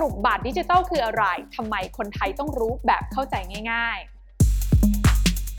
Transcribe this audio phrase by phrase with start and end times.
[0.00, 1.24] รุปบัตรดิจิทัลคืออะไร
[1.56, 3.34] ทำไมคนไทยต้องรู้แบบเข้าใจ
[3.72, 4.11] ง่าย ๆ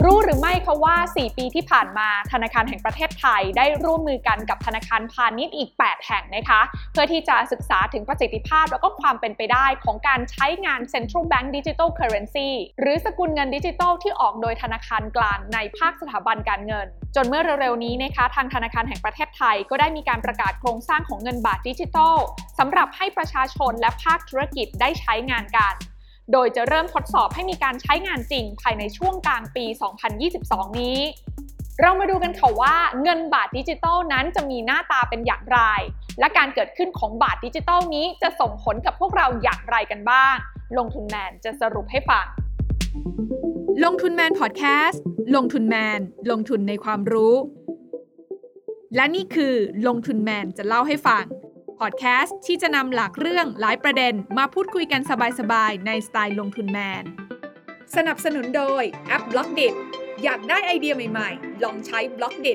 [0.04, 6.60] รู้หรือไม่คะว่า 4 ปีที่ผ่านมาธนาคารแห่งประเทศไทยได้ร่วมมือกันกับธนาคารพาณิชย์อีก 8 แห่งนะคะ
[6.92, 22.16] เพื่อที่จะศึกษาถึงประสิทธิภาพแล้วก็ความเป็นไปได้ของการใช้งาน Central Bank Digital Currency หรือสกุลเงินดิจิทัลที่ออกโดยธนาคารกลางในภาคสถาบันการเงิน จนเมื่อเร็วๆนี้นะคะ ทางธนาคารแห่งประเทศไทยก็ได้มีการประกาศโครงสร้างของเงินบาทดิจิทัล
[22.58, 25.74] สำหรับให้ประชาชนและภาคธุรกิจได้ใช้งานกัน
[26.32, 29.64] โดยจะเริ่มทดสอบให้มีการใช้งานจริงภายในช่วงกลางปี
[30.22, 30.98] 2022 นี้
[31.80, 35.60] เรามาดูกันค่ะว่าเงินบาทดิจิทัลนั้นจะมีหน้าตาเป็นอย่างไร
[36.18, 40.34] และการเกิดขึ้นของบาทดิจิทัลนี้จะส่งผลกับพวกเราอย่างไรกันบ้าง
[40.78, 42.24] ลงทุนแมนจะสรุปให้ฟัง
[43.84, 45.02] ลงทุนแมนพอดแคสต์
[45.36, 47.34] ลงทุนแมน ลงทุนในความรู้
[48.96, 49.54] และนี่คือ
[49.86, 51.24] ลงทุนแมนจะเล่าให้ฟัง
[51.80, 55.00] พอดแคสต์ที่จะนำหลากเรื่องหลายประเด็นมาพูดคุยกัน
[55.40, 57.04] สบายๆ ในสไตล์ลงทุนแมน
[57.96, 59.68] สนับสนุนโดยแอป Blockdit
[60.24, 62.52] อยากได้ไอเดียใหม่ๆ ลองใช้ Blockdit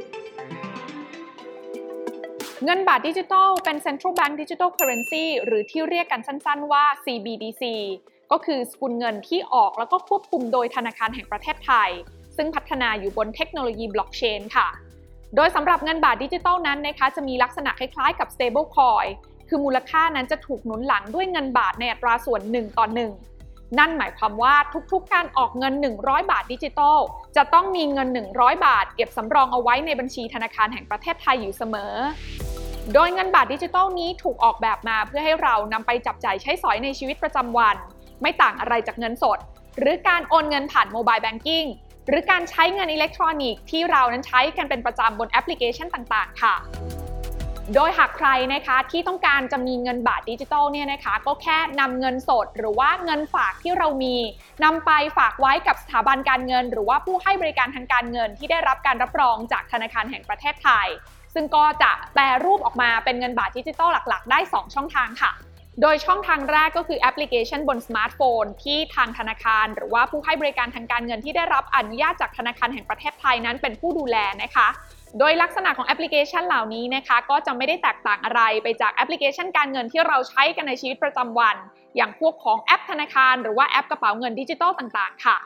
[2.66, 7.63] เงินบาทดิจิทัลเป็น Central Bank Digital Currency หรือที่เรียกกันสั้นๆว่า CBDC
[8.31, 11.89] ก็คือสกุลเงินที่ออกแล้วก็ควบคุมโดยธนาคารแห่งประเทศไทย
[12.38, 14.67] ซึ่งพัฒนาอยู่บนเทคโนโลยีบล็อกเชนค่ะ
[15.35, 19.09] โดยสำหรับเงินบาทดิจิทัลนั้นนะคะจะมีลักษณะคล้ายๆกับ stable coin
[19.49, 22.85] คือมูลค่านั้นจะถูกหนุนหลังด้วยเงินบาทในอัตราส่วน 1 ต่อ
[23.31, 24.55] 1 นั่นหมายความว่า
[24.91, 27.00] ทุกๆ การออกเงิน 100 บาทดิจิทัล
[27.35, 28.07] จะต้องมีเงิน
[28.38, 31.94] 100 บาท เก็บสำรองเอาไว้ในบัญชีธนาคารแห่งประเทศไทยอยู่เสมอ
[32.94, 37.75] โดยเงินบาทดิจิทัลนี้ถูกออกแบบมาเพื่อให้เรานำไปจับจ่ายใช้สอยในชีวิตประจำวัน
[38.22, 39.38] ไม่ต่างอะไรจากเงินสด
[39.80, 41.66] หรือการโอนเงินผ่าน mobile banking
[42.09, 46.55] หรือการใช้เงินอิเล็กทรอนิกส์ที่เรานั้นใช้กันเป็นประจำบนแอปพลิเคชันต่างๆ ค่ะ
[47.75, 54.16] โดยหากใครนะคะที่ต้องการจะมีเงินบาทดิจิทัลเนี่ยนะคะก็แค่นำเงินสด หรือว่าเงินฝากที่เรามี
[54.63, 60.88] นำไปฝากไว้กับสถาบันการเงิน หรือว่าผู้ให้บริการทางการเงินที่ได้รับการรับรองจากธนาคารแห่งประเทศไทย
[61.34, 65.31] ซึ่งก็จะแปรรูปออกมาเป็นเงินบาทดิจิทัลหลัก ๆ ได้ 2 ช่องทางค่ะ
[65.81, 74.67] โดยช่องทางแรกก็คือแอปพลิเคชันบนสมาร์ทโฟน ที่ทางธนาคาร หรือว่าผู้ให้บริการทางการเงินที่ได้รับอนุญาตจากธนาคารแห่งประเทศไทยนั้นเป็นผู้ดูแลนะคะ
[75.19, 81.56] โดยลักษณะของแอปพลิเคชันเหล่านี้นะคะ ก็จะไม่ได้แตกต่างอะไรไปจากแอปพลิเคชันการเงินที่เราใช้กันในชีวิตประจำวัน
[81.96, 85.38] อย่างพวกของแอปธนาคาร หรือว่าแอปกระเป๋าเงินดิจิทัลต่าง ๆ ค่ะ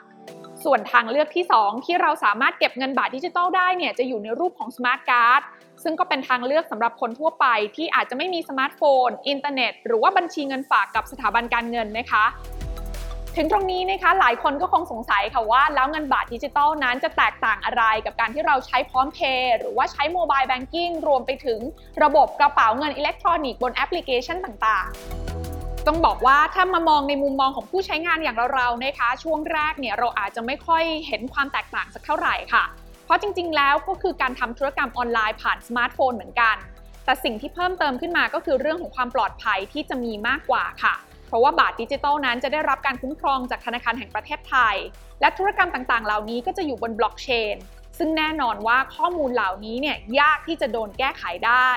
[0.66, 5.41] ส่วนทางเลือกที่ 2 ที่เราสามารถเก็บเงินบาทดิจิทัลได้เนี่ยจะอยู่ในรูปของสมาร์ทการ์ด
[5.84, 12.25] ซึ่งก็เป็นทางเลือกสำหรับคนทั่วไป ที่อาจจะไม่มีสมาร์ทโฟน อินเทอร์เน็ต หรือว่าบัญชีเงินฝากกับสถาบันการเงินนะคะ
[13.38, 21.59] ถึงตรงนี้นะคะหลายคนก็คงสงสัยค่ะว่า แล้วเงินบาทดิจิทัลนั้นจะแตกต่างอะไรกับการที่เราใช้พร้อมเพย์หรือว่าใช้ mobile banking รวมไปถึง
[22.03, 25.22] ระบบกระเป๋าเงินอิเล็กทรอนิกส์บนแอปพลิเคชันต่างๆ
[25.88, 32.63] ต้องบอกว่าถ้ามามองในมุมมองของผู้ใช้งานอย่างเราๆนะคะ ช่วงแรกเนี่ยเราอาจจะไม่ค่อยเห็นความแตกต่างสักเท่าไหร่ค่ะ
[33.05, 36.55] เพราะจริงๆ แล้วก็คือการทำธุรกรรมออนไลน์ผ่านสมาร์ทโฟนเหมือนกัน
[37.05, 40.94] แต่สิ่งที่เพิ่มเติมขึ้นมาก็คือเรื่องของความปลอดภัยที่จะมีมากกว่าค่ะ
[41.27, 44.75] เพราะว่าบาทดิจิทัลนั้นจะได้รับการคุ้มครองจากธนาคารแห่งประเทศไทย
[45.21, 47.55] และธุรกรรมต่างๆ เหล่านี้ก็จะอยู่บนบล็อกเชน
[47.97, 51.69] ซึ่งแน่นอนว่าข้อมูลเหล่านี้เนี่ยยากที่จะโดนแก้ไขได้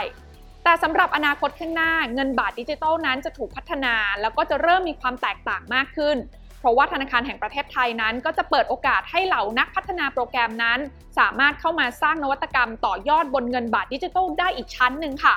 [0.69, 6.17] แต่สำหรับอนาคตข้างหน้าเงินบาทดิจิทัลนั้นจะถูกพัฒนา แล้วก็จะเริ่มมีความแตกต่างมากขึ้น
[6.59, 10.79] เพราะว่าธนาคารแห่งประเทศไทยนั้น ก็จะเปิดโอกาสให้เหล่านักพัฒนาโปรแกรมนั้น
[11.19, 15.37] สามารถเข้ามาสร้างนวัตกรรมต่อยอดบนเงินบาทดิจิทัลได้อีกชั้นหนึ่งค่ะ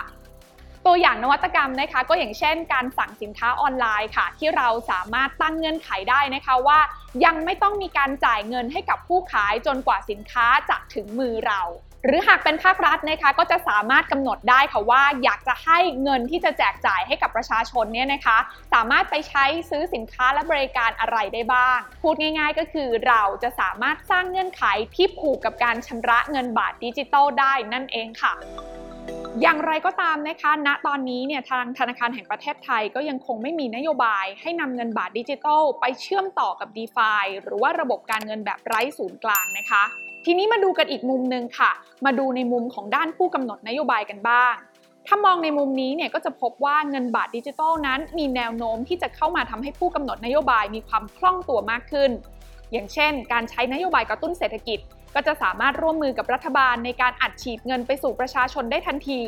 [0.85, 6.79] ตัวอย่างนวัตกรรมนะคะก็อย่างเช่นการสั่งสินค้าออนไลน์ค่ะ ที่เราสามารถตั้งเงื่อนไขได้นะคะว่า
[7.25, 11.61] ยังไม่ต้องมีการจ่ายเงินให้กับผู้ขายจนกว่าสินค้าจะถึงมือเรา
[12.05, 18.37] หรือหากเป็นภาครัฐนะคะก็จะสามารถกำหนดได้ค่ะว่า อยากจะให้เงินที่จะแจกจ่ายให้กับประชาชนเนี่ยนะคะ
[18.73, 24.63] สามารถไปใช้ซื้อสินค้าและบริการอะไรได้บ้าง พูดง่าย ๆ ก็คือเราจะสามารถสร้างเงื่อนไข
[24.95, 28.33] ที่ผูกกับการชำระเงินบาทดิจิทัลได้นั่นเองค่ะ
[29.41, 37.13] อย่างไรก็ตามนะคะ ณ ตอนนี้เนี่ยทางธนาคารแห่งประเทศไทยก็ยังคงไม่มีนโยบายให้นำเงินบาทดิจิทัล ไปเชื่อมต่อกับ d e f า
[37.43, 39.83] หรือว่าระบบการเงินแบบไร้ศูนย์กลางนะคะ
[40.25, 41.71] ทีนี้มาดูกันอีกมุมหนึ่งค่ะ
[42.05, 44.53] มาดูในมุมของด้านผู้กำหนดนโยบายกันบ้าง
[45.07, 52.11] ถ้ามองในมุมนี้เนี่ยก็จะพบว่าเงินบาทดิจิทัลนั้นมีแนวโน้มที่จะเข้ามาทำให้ผู้กำหนดนโยบายมีความคล่องตัวมากขึ้น
[52.71, 54.79] อย่างเช่น การใช้นโยบายกระตุ้นเศรษฐกิจ
[55.15, 59.21] ก็จะสามารถร่วมมือกับรัฐบาลในการอัดฉีดเงินไปสู่ประชาชนได้ทันที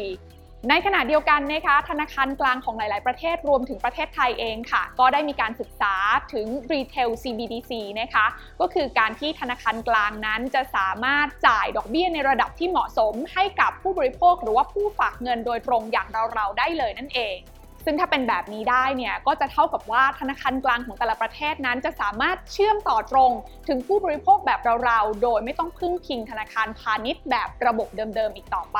[0.69, 5.95] ในขณะเดียวกันนะคะธนาคารกลางของหลาย ๆ ประเทศรวมถึงประเทศไทยเองค่ะ ก็ได้มีการศึกษา
[6.33, 7.71] ถึง Retail CBDC
[8.01, 8.25] นะคะ
[8.61, 17.37] ก็คือการที่ธนาคารกลางนั้นจะสามารถจ่ายดอกเบี้ยในระดับที่เหมาะสม ให้กับผู้บริโภค หรือว่าผู้ฝากเงินโดยตรงอย่างเรา ๆ ได้เลยนั่นเอง
[17.85, 23.31] ซึ่งถ้าเป็นแบบนี้ได้เนี่ยก็จะเท่ากับว่าธนาคารกลางของแต่ละประเทศนั้นจะสามารถเชื่อมต่อตรง
[23.67, 28.79] ถึงผู้บริโภคแบบเรา ๆ โดยไม่ต้องพึ่งพิงธนาคารพาณิชย์แบบระบบเดิม ๆ อีกต่อไป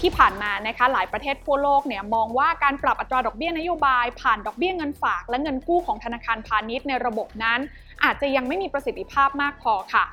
[0.00, 7.60] ที่ผ่านมานะคะหลายประเทศทั่วโลกเนี่ยมองว่าการปรับอัตราดอกเบี้ยนโยบายผ่านดอกเบี้ยเงินฝากและเงินกู้ของธนาคารพาณิชย์ในระบบนั้น
[8.04, 10.04] อาจจะยังไม่มีประสิทธิภาพมากพอค่ะ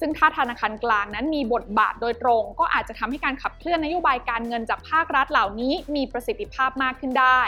[0.00, 7.40] ซึ่งถ้าธนาคารกลางนั้นมีบทบาทโดยตรง ก็อาจจะทำให้การขับเคลื่อนนโยบายการเงินจากภาครัฐเหล่านี้มีประสิทธิภาพมากขึ้นได้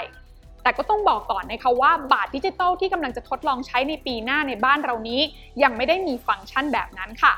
[0.63, 5.21] แต่ก็ต้องบอกก่อนนะคะว่าบาทดิจิทัลที่กำลังจะทดลองใช้ในปีหน้าในบ้านเรานี้
[5.63, 7.35] ยังไม่ได้มีฟังก์ชันแบบนั้นค่ะ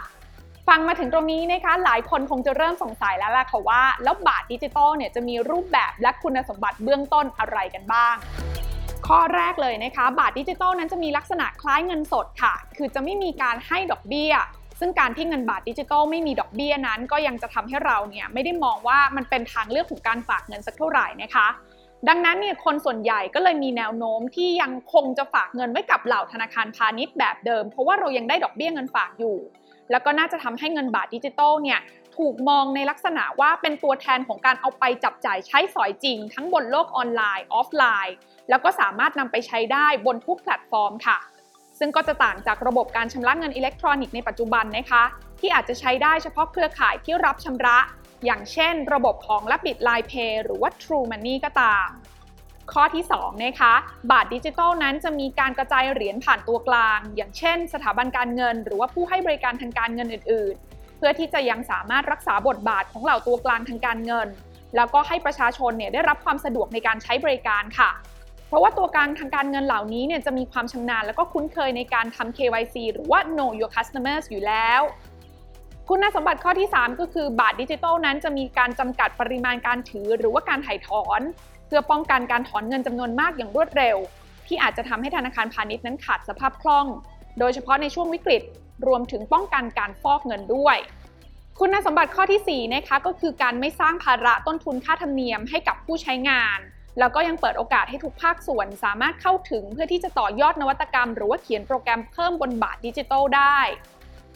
[0.69, 8.15] ฟังมาถึงตรงนี้นะคะ หลายคนคงจะเริ่มสงสัยแล้วล่ะค่ะว่า แล้วบาทดิจิทัลเนี่ยจะมีรูปแบบและคุณสมบัติเบื้องต้นอะไรกันบ้าง
[9.07, 14.33] ข้อแรกเลยนะคะ บาทดิจิทัลนั้นจะมีลักษณะคล้ายเงินสดค่ะ คือจะไม่มีการให้ดอกเบี้ย
[14.81, 21.47] ซึ่งการที่เงินบาทดิจิทัลไม่มีดอกเบี้ยนั้น ก็ยังจะทำให้เราเนี่ยไม่ได้มองว่ามันเป็นทางเลือกของการฝากเงินสักเท่าไหร่นะคะ
[22.09, 29.37] ดังนั้นเนี่ยคนส่วนใหญ่ก็เลยมีแนวโน้มที่ยังคงจะฝากเงินไว้กับเหล่าธนาคารพาณิชย์แบบเดิม เพราะว่าเรายังได้ดอกเบี้ยเงินฝากอยู่
[29.91, 31.81] แล้วก็น่าจะทำให้เงินบาทดิจิทัลเนี่ย
[32.17, 38.15] ถูกมองในลักษณะว่าเป็นตัวแทนของการเอาไปจับจ่ายใช้สอยจริง ทั้งบนโลกออนไลน์ออฟไลน์
[38.49, 41.19] แล้วก็สามารถนำไปใช้ได้บนทุกแพลตฟอร์มค่ะ
[41.79, 45.03] ซึ่งก็จะต่างจากระบบการชำระเงินอิเล็กทรอนิกส์ในปัจจุบันนะคะ
[45.41, 47.79] ที่อาจจะใช้ได้เฉพาะเครือข่ายที่รับชำระ
[48.25, 51.88] อย่างเช่น ระบบของ Rapid Line Pay หรือว่า True Money ก็ตาม
[52.73, 53.75] ข้อที่2นะคะ
[54.11, 64.29] บาทดิจิทัลนั้นจะมีการกระจายเหรียญผ่านตัวกลาง อย่างเช่น สถาบันการเงิน หรือว่าผู้ให้บริการทางการเงินอื่น ๆ เพื่อที่จะยังสามารถรักษาบทบาทของเหล่าตัวกลางทางการเงิน
[64.77, 67.91] แล้วก็ให้ประชาชนเนี่ยได้รับความสะดวกในการใช้บริการค่ะ
[68.49, 74.83] เพราะว่าตัวกลางทางการเงินเหล่านี้เนี่ยจะมีความชำนาญแล้วก็คุ้นเคยในการทำ KYC หรือว่า Know Your Customers อยู่แล้ว
[75.89, 81.21] คุณสมบัติข้อที่ 3 ก็คือบาทดิจิทัลนั้นจะมีการจำกัดปริมาณการถือหรือว่าการถ่ายถอน
[81.67, 83.97] เพื่อป้องกันการถอนเงินจำนวนมากอย่างรวดเร็ว
[84.47, 86.87] ที่อาจจะทำให้ธนาคารพาณิชย์นั้นขาดสภาพคล่อง
[87.39, 88.43] โดยเฉพาะในช่วงวิกฤต
[88.87, 90.77] รวมถึงป้องกันการฟอกเงินด้วย
[91.59, 96.59] คุณสมบัติข้อที่4นะคะก็คือการไม่สร้างภาระต้นทุนค่าธรรมเนียมให้กับผู้ใช้งาน
[96.99, 103.59] แล้วก็ยังเปิดโอกาสให้ทุกภาคส่วนสามารถเข้าถึงเพื่อที่จะต่อยอดนวัตกรรม หรือว่าเขียนโปรแกรมเพิ่มบนบาทดิจิทัลได้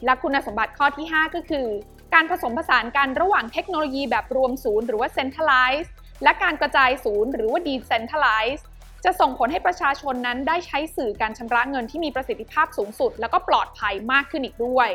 [0.05, 1.67] และคุณสมบัติข้อที่ 5 ก็คือ
[2.15, 5.89] การผสมผสานกันระหว่างเทคโนโลยีแบบรวมศูนย์หรือว่า centralize
[6.23, 8.63] และการกระจายศูนย์หรือว่า decentralize
[9.05, 14.91] จะส่งผลให้ประชาชนนั้นได้ใช้สื่อการชำระเงินที่มีประสิทธิภาพสูงสุด แล้วก็ปลอดภัยมากขึ้นอีกด้วย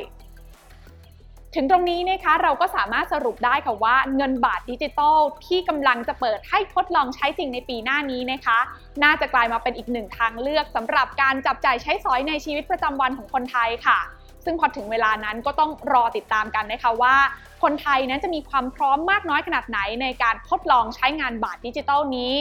[1.56, 8.60] ถึงตรงนี้นะคะเราก็สามารถสรุปได้ค่ะว่าเงินบาทดิจิทัลที่กำลังจะเปิดให้ทดลองใช้จริงในปีหน้านี้นะคะ
[9.04, 14.00] น่าจะกลายมาเป็นอีกหนึ่งทางเลือกสำหรับการจับจ่ายใช้สอยในชีวิตประจำวันของคนไทยค่ะ
[14.45, 17.15] ซึ่งพอถึงเวลานั้นก็ต้องรอติดตามกันนะคะว่า
[17.63, 22.33] คนไทยนั้นจะมีความพร้อมมากน้อยขนาดไหนในการทดลองใช้งานบาทดิจิทัลนี้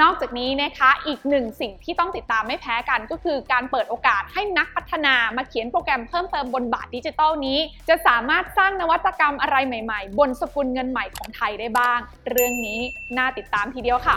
[0.00, 7.58] นอกจากนี้นะคะอีกหนึ่งสิ่งที่ต้องติดตามไม่แพ้กันก็คือการเปิดโอกาสให้นักพัฒนามาเขียนโปรแกรมเพิ่มเติมบนบาทดิจิทัลนี้
[7.88, 11.98] จะสามารถสร้างนวัตกรรมอะไรใหม่ๆ บนสกุลเงินใหม่ของไทยได้บ้าง
[12.28, 12.80] เรื่องนี้
[13.16, 14.16] น่าติดตามทีเดียวค่ะ